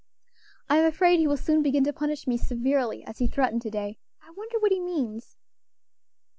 [0.67, 3.99] I'm afraid he will soon begin to punish me severely, as he threatened to day.
[4.23, 5.37] I wonder what he means?"